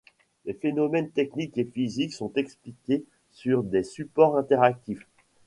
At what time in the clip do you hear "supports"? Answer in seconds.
3.83-4.35